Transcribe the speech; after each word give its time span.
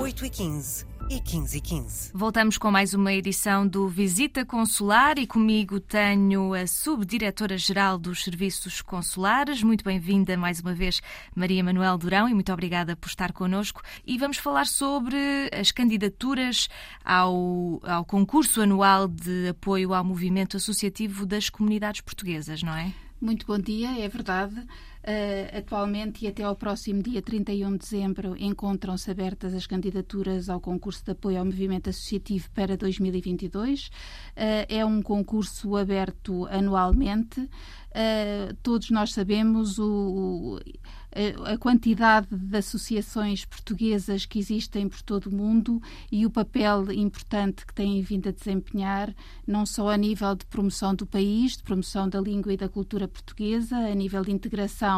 8h15 0.00 0.86
e 1.10 1.20
15 1.20 1.58
e 1.58 1.60
15. 1.60 2.10
Voltamos 2.14 2.56
com 2.56 2.70
mais 2.70 2.94
uma 2.94 3.12
edição 3.12 3.68
do 3.68 3.86
Visita 3.86 4.46
Consular 4.46 5.18
e 5.18 5.26
comigo 5.26 5.78
tenho 5.78 6.54
a 6.54 6.66
Subdiretora-Geral 6.66 7.98
dos 7.98 8.24
Serviços 8.24 8.80
Consulares. 8.80 9.62
Muito 9.62 9.84
bem-vinda 9.84 10.38
mais 10.38 10.58
uma 10.58 10.72
vez, 10.72 11.02
Maria 11.36 11.62
Manuel 11.62 11.98
Durão, 11.98 12.26
e 12.26 12.32
muito 12.32 12.50
obrigada 12.50 12.96
por 12.96 13.08
estar 13.08 13.30
connosco. 13.30 13.82
E 14.06 14.16
vamos 14.16 14.38
falar 14.38 14.66
sobre 14.66 15.18
as 15.52 15.70
candidaturas 15.70 16.70
ao, 17.04 17.78
ao 17.84 18.02
concurso 18.06 18.62
anual 18.62 19.06
de 19.06 19.48
apoio 19.48 19.92
ao 19.92 20.02
movimento 20.02 20.56
associativo 20.56 21.26
das 21.26 21.50
comunidades 21.50 22.00
portuguesas, 22.00 22.62
não 22.62 22.74
é? 22.74 22.90
Muito 23.20 23.44
bom 23.46 23.58
dia, 23.58 24.02
é 24.02 24.08
verdade. 24.08 24.66
Uh, 25.02 25.56
atualmente 25.56 26.26
e 26.26 26.28
até 26.28 26.42
ao 26.42 26.54
próximo 26.54 27.02
dia 27.02 27.22
31 27.22 27.72
de 27.72 27.78
dezembro 27.78 28.36
encontram-se 28.36 29.10
abertas 29.10 29.54
as 29.54 29.66
candidaturas 29.66 30.50
ao 30.50 30.60
concurso 30.60 31.02
de 31.02 31.12
apoio 31.12 31.38
ao 31.38 31.44
movimento 31.46 31.88
associativo 31.88 32.50
para 32.50 32.76
2022. 32.76 33.86
Uh, 33.86 33.90
é 34.68 34.84
um 34.84 35.00
concurso 35.00 35.74
aberto 35.74 36.46
anualmente. 36.50 37.40
Uh, 37.40 38.54
todos 38.62 38.90
nós 38.90 39.14
sabemos 39.14 39.78
o, 39.78 39.86
o 39.86 40.60
a 41.44 41.58
quantidade 41.58 42.28
de 42.30 42.56
associações 42.56 43.44
portuguesas 43.44 44.24
que 44.24 44.38
existem 44.38 44.88
por 44.88 45.02
todo 45.02 45.26
o 45.26 45.34
mundo 45.34 45.82
e 46.10 46.24
o 46.24 46.30
papel 46.30 46.92
importante 46.92 47.66
que 47.66 47.74
têm 47.74 48.00
vindo 48.00 48.28
a 48.28 48.32
desempenhar, 48.32 49.12
não 49.44 49.66
só 49.66 49.88
a 49.88 49.96
nível 49.96 50.36
de 50.36 50.46
promoção 50.46 50.94
do 50.94 51.04
país, 51.04 51.56
de 51.56 51.64
promoção 51.64 52.08
da 52.08 52.20
língua 52.20 52.52
e 52.52 52.56
da 52.56 52.68
cultura 52.68 53.08
portuguesa, 53.08 53.76
a 53.76 53.94
nível 53.94 54.22
de 54.22 54.30
integração 54.30 54.89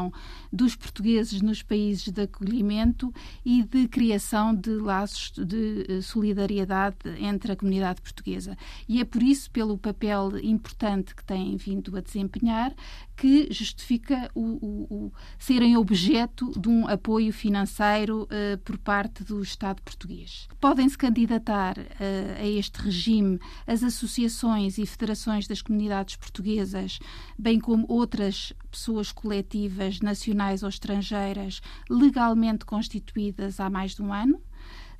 dos 0.52 0.76
portugueses 0.76 1.40
nos 1.40 1.62
países 1.62 2.08
de 2.08 2.22
acolhimento 2.22 3.12
e 3.44 3.62
de 3.62 3.88
criação 3.88 4.54
de 4.54 4.70
laços 4.70 5.32
de 5.32 5.86
eh, 5.88 6.00
solidariedade 6.00 6.96
entre 7.18 7.52
a 7.52 7.56
comunidade 7.56 8.00
portuguesa. 8.00 8.56
E 8.88 9.00
é 9.00 9.04
por 9.04 9.22
isso, 9.22 9.50
pelo 9.50 9.76
papel 9.78 10.38
importante 10.42 11.14
que 11.14 11.24
têm 11.24 11.56
vindo 11.56 11.96
a 11.96 12.00
desempenhar, 12.00 12.74
que 13.16 13.48
justifica 13.52 14.30
o, 14.34 14.40
o, 14.40 15.06
o 15.06 15.12
serem 15.38 15.76
objeto 15.76 16.52
de 16.58 16.68
um 16.68 16.88
apoio 16.88 17.32
financeiro 17.32 18.22
uh, 18.24 18.58
por 18.64 18.78
parte 18.78 19.22
do 19.22 19.42
Estado 19.42 19.80
português. 19.82 20.48
Podem-se 20.60 20.98
candidatar 20.98 21.78
uh, 21.78 22.40
a 22.40 22.46
este 22.46 22.80
regime 22.80 23.38
as 23.66 23.82
associações 23.82 24.78
e 24.78 24.86
federações 24.86 25.46
das 25.46 25.62
comunidades 25.62 26.16
portuguesas, 26.16 26.98
bem 27.38 27.60
como 27.60 27.86
outras 27.88 28.52
pessoas 28.73 29.12
coletivas 29.12 30.01
nacionais 30.01 30.62
ou 30.62 30.69
estrangeiras 30.69 31.61
legalmente 31.89 32.65
constituídas 32.65 33.61
há 33.61 33.69
mais 33.69 33.95
de 33.95 34.03
um 34.03 34.12
ano 34.12 34.41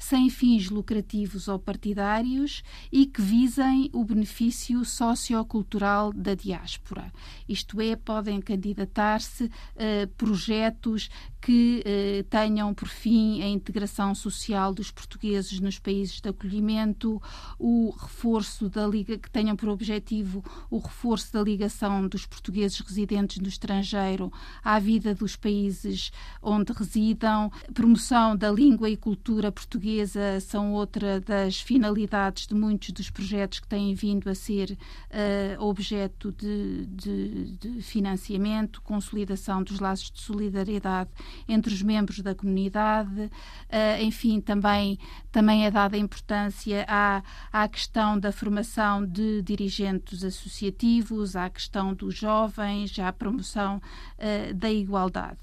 sem 0.03 0.29
fins 0.29 0.69
lucrativos 0.69 1.47
ou 1.47 1.61
partidários 1.61 2.65
e 2.91 3.07
que 3.07 3.23
visem 3.23 3.89
o 3.93 4.05
benefício 4.05 4.85
sociocultural 4.85 6.13
da 6.13 6.35
diáspora. 6.35 7.13
Isto 7.49 7.81
é, 7.81 7.95
podem 7.95 8.41
candidatar-se 8.41 9.49
a 9.77 10.09
projetos 10.17 11.09
que 11.41 11.83
eh, 11.85 12.25
tenham 12.31 12.73
por 12.73 12.87
fim 12.87 13.43
a 13.43 13.49
integração 13.49 14.15
social 14.15 14.73
dos 14.73 14.93
portugueses 14.93 15.59
nos 15.59 15.77
países 15.77 16.21
de 16.21 16.29
acolhimento, 16.29 17.21
o 17.59 17.91
reforço 17.91 18.69
da 18.69 18.87
liga 18.87 19.19
que 19.19 19.29
tenham 19.29 19.57
por 19.57 19.69
objetivo 19.69 20.45
o 20.71 20.79
reforço 20.79 21.33
da 21.33 21.43
ligação 21.43 22.07
dos 22.07 22.27
portugueses 22.27 22.79
residentes 22.79 23.39
no 23.39 23.49
estrangeiro 23.49 24.33
à 24.63 24.79
vida 24.79 25.15
dos 25.15 25.35
países 25.35 26.13
onde 26.41 26.73
residam, 26.73 27.51
promoção 27.75 28.37
da 28.37 28.51
língua 28.51 28.89
e 28.89 28.97
cultura 28.97 29.51
portuguesa 29.53 30.41
são 30.41 30.73
outra 30.73 31.21
das 31.21 31.61
finalidades 31.61 32.47
de 32.47 32.55
muitos 32.55 32.91
dos 32.91 33.11
projetos 33.11 33.61
que 33.61 33.69
têm 33.69 33.95
vindo 33.95 34.29
a 34.29 34.35
ser 34.35 34.73
uh, 34.73 35.63
objeto 35.63 36.33
de, 36.33 36.87
de, 36.87 37.57
de 37.59 37.83
financiamento, 37.83 38.83
consolidação 38.83 39.63
dos 39.63 39.79
laços 39.79 40.11
de 40.11 40.21
solidariedade 40.21 41.11
entre 41.47 41.73
os 41.73 41.83
membros 41.83 42.21
da 42.21 42.35
comunidade. 42.35 43.21
Uh, 43.23 44.03
enfim, 44.03 44.41
também, 44.41 44.99
também 45.31 45.67
é 45.67 45.71
dada 45.71 45.97
importância 45.97 46.85
à, 46.89 47.23
à 47.53 47.69
questão 47.69 48.19
da 48.19 48.33
formação 48.33 49.07
de 49.07 49.43
dirigentes 49.43 50.25
associativos, 50.25 51.37
à 51.37 51.49
questão 51.49 51.95
dos 51.95 52.15
jovens, 52.15 52.99
à 52.99 53.13
promoção 53.13 53.77
uh, 53.77 54.55
da 54.55 54.71
igualdade. 54.71 55.39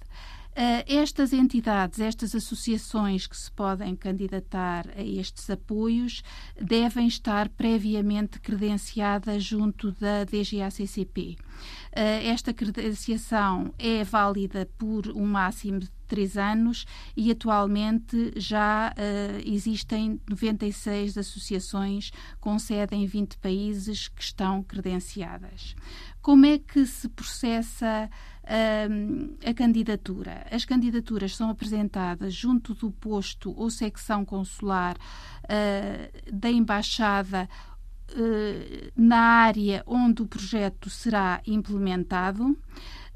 Uh, 0.60 0.84
estas 0.86 1.32
entidades, 1.32 2.02
estas 2.02 2.36
associações 2.36 3.26
que 3.26 3.38
se 3.38 3.50
podem 3.50 3.96
candidatar 3.96 4.90
a 4.94 5.02
estes 5.02 5.50
apoios 5.50 6.22
devem 6.60 7.08
estar 7.08 7.48
previamente 7.48 8.42
credenciadas 8.42 9.42
junto 9.42 9.94
da 9.94 10.26
DGACCP. 10.26 11.38
Uh, 11.96 12.28
esta 12.30 12.54
credenciação 12.54 13.74
é 13.80 14.04
válida 14.04 14.70
por 14.78 15.08
um 15.08 15.26
máximo 15.26 15.80
de 15.80 15.90
três 16.10 16.38
anos 16.38 16.86
e 17.16 17.32
atualmente 17.32 18.34
já 18.36 18.92
uh, 18.92 19.42
existem 19.46 20.20
96 20.28 21.18
associações 21.18 22.12
com 22.40 22.58
sede 22.58 22.96
em 22.96 23.06
20 23.06 23.38
países 23.38 24.08
que 24.08 24.22
estão 24.22 24.62
credenciadas. 24.64 25.76
Como 26.22 26.46
é 26.46 26.58
que 26.58 26.86
se 26.86 27.08
processa 27.08 28.10
uh, 28.44 29.38
a 29.48 29.54
candidatura? 29.54 30.46
As 30.52 30.66
candidaturas 30.66 31.36
são 31.36 31.50
apresentadas 31.50 32.34
junto 32.34 32.74
do 32.74 32.92
posto 32.92 33.54
ou 33.56 33.70
secção 33.70 34.26
consular 34.26 34.98
uh, 34.98 36.34
da 36.34 36.50
Embaixada 36.50 37.48
na 38.96 39.20
área 39.20 39.84
onde 39.86 40.24
o 40.24 40.26
projeto 40.26 40.90
será 40.90 41.44
implementado 41.46 42.58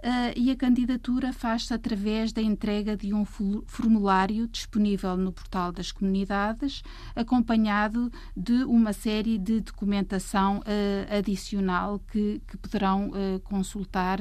uh, 0.03 0.33
e 0.35 0.51
a 0.51 0.55
candidatura 0.55 1.31
faz-se 1.31 1.73
através 1.73 2.31
da 2.31 2.41
entrega 2.41 2.95
de 2.95 3.13
um 3.13 3.25
formulário 3.25 4.47
disponível 4.47 5.15
no 5.17 5.31
portal 5.31 5.71
das 5.71 5.91
comunidades, 5.91 6.83
acompanhado 7.15 8.11
de 8.35 8.63
uma 8.65 8.93
série 8.93 9.37
de 9.37 9.61
documentação 9.61 10.59
uh, 10.59 11.17
adicional 11.17 11.99
que, 12.11 12.41
que 12.47 12.57
poderão 12.57 13.09
uh, 13.09 13.39
consultar 13.41 14.19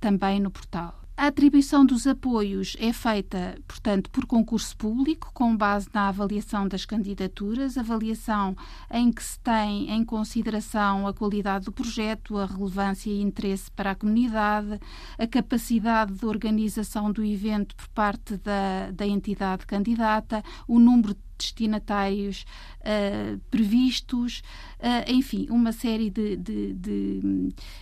também 0.00 0.40
no 0.40 0.50
portal. 0.50 0.99
A 1.20 1.26
atribuição 1.26 1.84
dos 1.84 2.06
apoios 2.06 2.78
é 2.80 2.94
feita, 2.94 3.54
portanto, 3.68 4.10
por 4.10 4.24
concurso 4.24 4.74
público, 4.74 5.30
com 5.34 5.54
base 5.54 5.86
na 5.92 6.08
avaliação 6.08 6.66
das 6.66 6.86
candidaturas, 6.86 7.76
avaliação 7.76 8.56
em 8.90 9.12
que 9.12 9.22
se 9.22 9.38
tem 9.40 9.90
em 9.90 10.02
consideração 10.02 11.06
a 11.06 11.12
qualidade 11.12 11.66
do 11.66 11.72
projeto, 11.72 12.38
a 12.38 12.46
relevância 12.46 13.10
e 13.10 13.20
interesse 13.20 13.70
para 13.70 13.90
a 13.90 13.94
comunidade, 13.94 14.80
a 15.18 15.26
capacidade 15.26 16.14
de 16.14 16.24
organização 16.24 17.12
do 17.12 17.22
evento 17.22 17.76
por 17.76 17.88
parte 17.88 18.38
da, 18.38 18.90
da 18.90 19.06
entidade 19.06 19.66
candidata, 19.66 20.42
o 20.66 20.78
número 20.78 21.12
de 21.12 21.29
destinatários 21.40 22.44
uh, 22.80 23.38
previstos, 23.50 24.42
uh, 24.78 25.10
enfim, 25.10 25.46
uma 25.50 25.72
série 25.72 26.10
de, 26.10 26.36
de, 26.36 26.74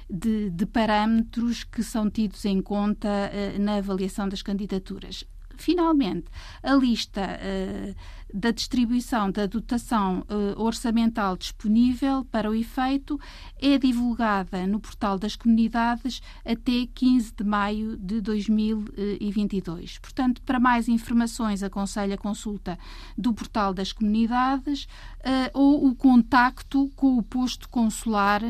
de, 0.08 0.50
de, 0.50 0.66
parâmetros 0.66 1.64
que 1.64 1.82
são 1.82 2.08
tidos 2.08 2.44
em 2.44 2.62
conta 2.62 3.08
uh, 3.08 3.60
na 3.60 3.76
avaliação 3.76 4.28
das 4.28 4.42
candidaturas. 4.42 5.24
Finalmente, 5.62 6.26
a 6.62 6.74
lista 6.74 7.22
uh, 7.22 7.94
da 8.32 8.50
distribuição 8.50 9.30
da 9.30 9.46
dotação 9.46 10.24
uh, 10.28 10.60
orçamental 10.60 11.36
disponível 11.36 12.24
para 12.26 12.50
o 12.50 12.54
efeito 12.54 13.18
é 13.60 13.78
divulgada 13.78 14.66
no 14.66 14.78
portal 14.78 15.18
das 15.18 15.34
comunidades 15.34 16.20
até 16.44 16.86
15 16.94 17.32
de 17.32 17.44
maio 17.44 17.96
de 17.96 18.20
2022. 18.20 19.98
Portanto, 19.98 20.42
para 20.42 20.60
mais 20.60 20.88
informações, 20.88 21.62
aconselho 21.62 22.14
a 22.14 22.18
consulta 22.18 22.78
do 23.16 23.32
portal 23.32 23.72
das 23.72 23.92
comunidades 23.92 24.84
uh, 24.84 25.50
ou 25.54 25.86
o 25.86 25.94
contacto 25.94 26.90
com 26.94 27.16
o 27.16 27.22
posto 27.22 27.68
consular 27.68 28.42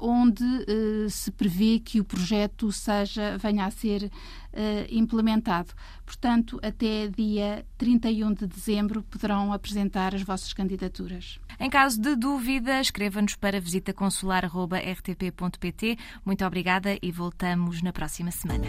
onde 0.00 0.44
uh, 0.44 1.08
se 1.08 1.30
prevê 1.30 1.78
que 1.78 2.00
o 2.00 2.04
projeto 2.04 2.72
seja, 2.72 3.38
venha 3.38 3.64
a 3.66 3.70
ser 3.70 4.04
uh, 4.04 4.10
implementado. 4.90 5.72
Portanto, 6.04 6.58
até 6.62 7.08
dia 7.08 7.64
31 7.78 8.34
de 8.34 8.46
dezembro 8.46 9.02
poderão 9.02 9.50
apresentar 9.52 10.14
as 10.14 10.22
vossas 10.22 10.52
candidaturas. 10.52 11.40
Em 11.58 11.70
caso 11.70 11.98
de 12.00 12.14
dúvida, 12.16 12.80
escreva-nos 12.80 13.34
para 13.36 13.60
visitaconsular.rtp.pt. 13.60 15.98
Muito 16.24 16.42
obrigada 16.44 16.98
e 17.00 17.12
voltamos 17.12 17.80
na 17.82 17.92
próxima 17.92 18.30
semana. 18.30 18.66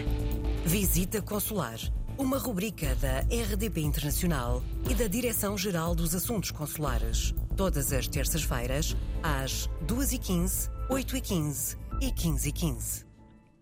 Visita 0.64 1.22
Consular, 1.22 1.78
uma 2.18 2.38
rubrica 2.38 2.94
da 2.96 3.20
RDP 3.20 3.82
Internacional 3.82 4.64
e 4.88 4.94
da 4.94 5.06
Direção-Geral 5.08 5.94
dos 5.94 6.14
Assuntos 6.14 6.50
Consulares. 6.50 7.34
Todas 7.56 7.90
as 7.90 8.06
terças-feiras, 8.06 8.94
às 9.22 9.68
2h15, 9.86 10.70
8h15 10.90 11.78
e 12.02 12.12
15h15. 12.12 13.05